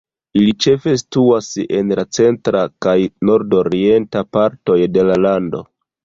[0.39, 1.49] Ili ĉefe situas
[1.79, 2.95] en la centra kaj
[3.29, 5.61] nordorienta partoj de la lando.